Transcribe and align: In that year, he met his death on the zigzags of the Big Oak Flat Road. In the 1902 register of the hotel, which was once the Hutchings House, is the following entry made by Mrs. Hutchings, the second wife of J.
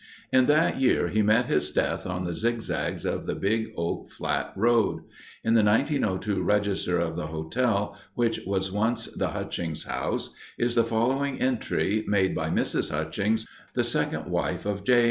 In 0.33 0.47
that 0.47 0.81
year, 0.81 1.09
he 1.09 1.21
met 1.21 1.45
his 1.45 1.69
death 1.69 2.07
on 2.07 2.23
the 2.25 2.33
zigzags 2.33 3.05
of 3.05 3.27
the 3.27 3.35
Big 3.35 3.71
Oak 3.77 4.09
Flat 4.09 4.51
Road. 4.55 5.03
In 5.43 5.53
the 5.53 5.61
1902 5.63 6.41
register 6.41 6.97
of 6.99 7.15
the 7.15 7.27
hotel, 7.27 7.95
which 8.15 8.39
was 8.47 8.71
once 8.71 9.05
the 9.05 9.27
Hutchings 9.27 9.83
House, 9.83 10.33
is 10.57 10.73
the 10.73 10.83
following 10.83 11.39
entry 11.39 12.03
made 12.07 12.33
by 12.33 12.49
Mrs. 12.49 12.89
Hutchings, 12.89 13.45
the 13.75 13.83
second 13.83 14.25
wife 14.25 14.65
of 14.65 14.83
J. 14.83 14.99